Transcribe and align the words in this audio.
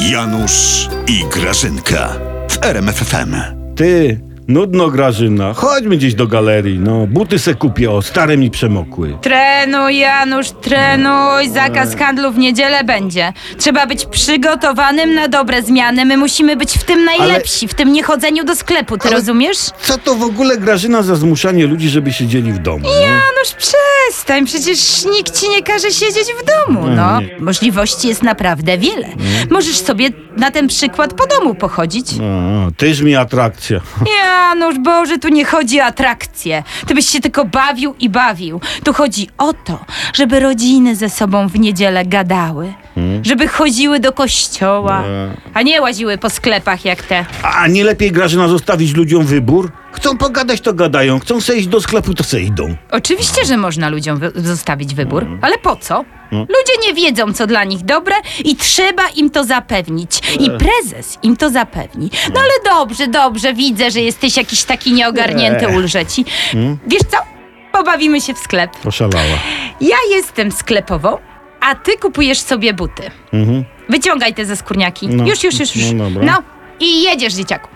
Janusz 0.00 0.88
i 1.08 1.24
Grażynka 1.32 2.08
w 2.50 2.64
RMFFM. 2.64 3.34
Ty, 3.76 4.20
nudno 4.48 4.88
Grażyna, 4.90 5.52
chodźmy 5.54 5.96
gdzieś 5.96 6.14
do 6.14 6.26
galerii, 6.26 6.78
no. 6.78 7.06
Buty 7.06 7.38
se 7.38 7.54
kupię, 7.54 7.90
o, 7.90 8.02
stare 8.02 8.36
mi 8.36 8.50
przemokły. 8.50 9.16
Trenuj, 9.22 9.98
Janusz, 9.98 10.50
trenuj. 10.50 11.48
Zakaz 11.50 11.96
handlu 11.96 12.32
w 12.32 12.38
niedzielę 12.38 12.84
będzie. 12.84 13.32
Trzeba 13.58 13.86
być 13.86 14.06
przygotowanym 14.06 15.14
na 15.14 15.28
dobre 15.28 15.62
zmiany. 15.62 16.04
My 16.04 16.16
musimy 16.16 16.56
być 16.56 16.72
w 16.72 16.84
tym 16.84 17.04
najlepsi, 17.04 17.68
w 17.68 17.74
tym 17.74 17.92
niechodzeniu 17.92 18.44
do 18.44 18.56
sklepu. 18.56 18.98
Ty 18.98 19.08
Ale- 19.08 19.16
rozumiesz? 19.16 19.58
Co 19.82 19.98
to 19.98 20.14
w 20.14 20.22
ogóle 20.22 20.56
Grażyna 20.58 21.02
za 21.02 21.16
zmuszanie 21.16 21.66
ludzi, 21.66 21.88
żeby 21.88 22.12
siedzieli 22.12 22.52
w 22.52 22.58
domu? 22.58 22.84
no? 22.84 23.00
Janusz, 23.00 23.54
przestań. 23.58 23.80
Przecież 24.46 25.04
nikt 25.04 25.40
ci 25.40 25.48
nie 25.48 25.62
każe 25.62 25.90
siedzieć 25.90 26.26
w 26.42 26.66
domu, 26.66 26.86
no. 26.96 27.20
nie. 27.20 27.38
Możliwości 27.40 28.08
jest 28.08 28.22
naprawdę 28.22 28.78
wiele. 28.78 29.08
Możesz 29.50 29.76
sobie 29.76 30.08
na 30.36 30.50
ten 30.50 30.68
przykład 30.68 31.14
po 31.14 31.26
domu 31.26 31.54
pochodzić. 31.54 32.06
O, 32.20 32.70
tyż 32.76 33.00
mi 33.00 33.16
atrakcja. 33.16 33.80
Janusz, 34.24 34.78
Boże, 34.78 35.18
tu 35.18 35.28
nie 35.28 35.44
chodzi 35.44 35.80
o 35.80 35.84
atrakcje. 35.84 36.62
Ty 36.86 36.94
byś 36.94 37.06
się 37.08 37.20
tylko 37.20 37.44
bawił 37.44 37.94
i 38.00 38.08
bawił. 38.08 38.60
Tu 38.84 38.92
chodzi 38.92 39.28
o 39.38 39.52
to, 39.52 39.84
żeby 40.14 40.40
rodziny 40.40 40.96
ze 40.96 41.10
sobą 41.10 41.48
w 41.48 41.58
niedzielę 41.58 42.06
gadały. 42.06 42.74
Żeby 43.22 43.48
chodziły 43.48 44.00
do 44.00 44.12
kościoła, 44.12 45.04
a 45.54 45.62
nie 45.62 45.80
łaziły 45.82 46.18
po 46.18 46.30
sklepach 46.30 46.84
jak 46.84 47.02
te. 47.02 47.24
A 47.42 47.66
nie 47.68 47.84
lepiej 47.84 48.12
Grażyna 48.12 48.48
zostawić 48.48 48.94
ludziom 48.94 49.26
wybór? 49.26 49.70
Chcą 49.92 50.16
pogadać, 50.18 50.60
to 50.60 50.72
gadają. 50.74 51.18
Chcą 51.20 51.40
se 51.40 51.56
iść 51.56 51.66
do 51.68 51.80
sklepu, 51.80 52.14
to 52.14 52.24
se 52.24 52.40
idą. 52.40 52.76
Oczywiście, 52.90 53.44
że 53.44 53.56
można 53.56 53.88
ludziom 53.88 54.18
wy- 54.18 54.32
zostawić 54.34 54.94
wybór, 54.94 55.26
ale 55.42 55.58
po 55.58 55.76
co? 55.76 56.04
Ludzie 56.32 56.86
nie 56.88 56.94
wiedzą, 56.94 57.32
co 57.32 57.46
dla 57.46 57.64
nich 57.64 57.84
dobre 57.84 58.14
i 58.44 58.56
trzeba 58.56 59.02
im 59.16 59.30
to 59.30 59.44
zapewnić. 59.44 60.20
I 60.40 60.50
prezes 60.50 61.18
im 61.22 61.36
to 61.36 61.50
zapewni. 61.50 62.10
No 62.34 62.40
ale 62.40 62.76
dobrze, 62.78 63.06
dobrze, 63.08 63.54
widzę, 63.54 63.90
że 63.90 64.00
jesteś 64.00 64.36
jakiś 64.36 64.64
taki 64.64 64.92
nieogarnięty, 64.92 65.66
Ech. 65.66 65.76
ulżę 65.76 66.06
ci. 66.06 66.24
Wiesz 66.86 67.02
co? 67.10 67.16
Pobawimy 67.72 68.20
się 68.20 68.34
w 68.34 68.38
sklep. 68.38 68.70
Poszalała. 68.82 69.24
Ja 69.80 69.96
jestem 70.10 70.52
sklepową, 70.52 71.18
a 71.62 71.74
ty 71.74 71.96
kupujesz 71.98 72.38
sobie 72.40 72.74
buty. 72.74 73.02
Mhm. 73.32 73.64
Wyciągaj 73.88 74.34
te 74.34 74.46
ze 74.46 74.56
skórniaki. 74.56 75.08
No, 75.08 75.26
Już, 75.26 75.44
już, 75.44 75.60
już. 75.60 75.76
już. 75.76 75.92
no. 75.92 76.10
No 76.10 76.42
i 76.80 77.02
jedziesz, 77.02 77.34
dzieciaku. 77.34 77.68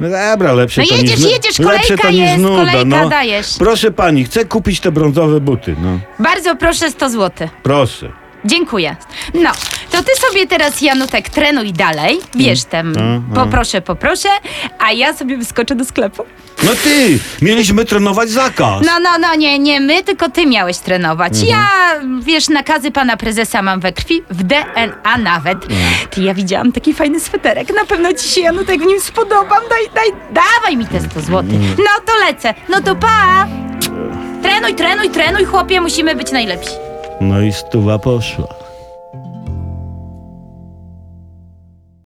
No 0.00 0.08
dobra, 0.10 0.52
lepsze 0.52 0.80
No 0.80 0.86
to 0.86 0.94
jedziesz, 0.96 1.20
niż, 1.20 1.30
jedziesz, 1.32 1.56
kolejka 1.56 2.08
jest, 2.10 2.42
nuda, 2.42 2.56
kolejka 2.56 2.84
no. 3.02 3.08
dajesz. 3.08 3.46
Proszę 3.58 3.90
pani, 3.90 4.24
chcę 4.24 4.44
kupić 4.44 4.80
te 4.80 4.92
brązowe 4.92 5.40
buty, 5.40 5.76
no. 5.82 5.98
Bardzo 6.18 6.56
proszę 6.56 6.90
100 6.90 7.10
zł. 7.10 7.48
Proszę. 7.62 8.12
Dziękuję. 8.44 8.96
No, 9.34 9.50
to 9.90 10.02
ty 10.02 10.10
sobie 10.28 10.46
teraz, 10.46 10.80
Janutek, 10.80 11.28
trenuj 11.30 11.72
dalej. 11.72 12.18
Wiesz, 12.34 12.64
tem, 12.64 12.92
Mm, 12.96 13.22
poproszę, 13.34 13.80
poproszę, 13.82 14.28
a 14.78 14.92
ja 14.92 15.14
sobie 15.14 15.36
wyskoczę 15.36 15.74
do 15.74 15.84
sklepu. 15.84 16.24
No 16.64 16.70
ty, 16.84 17.18
mieliśmy 17.42 17.84
trenować 17.84 18.30
zakaz. 18.30 18.86
No, 18.86 19.00
no, 19.02 19.18
no, 19.18 19.34
nie, 19.34 19.58
nie 19.58 19.80
my, 19.80 20.02
tylko 20.04 20.30
ty 20.30 20.46
miałeś 20.46 20.78
trenować. 20.78 21.32
Mhm. 21.32 21.48
Ja, 21.48 21.66
wiesz, 22.20 22.48
nakazy 22.48 22.90
pana 22.90 23.16
prezesa 23.16 23.62
mam 23.62 23.80
we 23.80 23.92
krwi, 23.92 24.22
w 24.30 24.42
DNA 24.42 25.16
nawet. 25.18 25.62
Mhm. 25.64 25.80
Ty, 26.10 26.20
ja 26.22 26.34
widziałam 26.34 26.72
taki 26.72 26.94
fajny 26.94 27.20
sweterek. 27.20 27.74
Na 27.74 27.84
pewno 27.84 28.12
ci 28.12 28.28
się, 28.28 28.40
Janutek, 28.40 28.82
w 28.82 28.86
nim 28.86 29.00
spodobam. 29.00 29.62
Daj, 29.70 29.94
daj, 29.94 30.20
dawaj 30.32 30.76
mi 30.76 30.86
te 30.86 31.00
100 31.00 31.20
zł. 31.20 31.38
Mhm. 31.38 31.74
No, 31.78 31.90
to 32.06 32.12
lecę. 32.26 32.54
No 32.68 32.80
to 32.80 32.96
pa! 32.96 33.46
Trenuj, 34.42 34.74
trenuj, 34.74 35.10
trenuj, 35.10 35.44
chłopie, 35.44 35.80
musimy 35.80 36.14
być 36.16 36.32
najlepsi. 36.32 36.70
No 37.20 37.40
i 37.40 37.52
stuwa 37.52 37.98
poszła. 37.98 38.59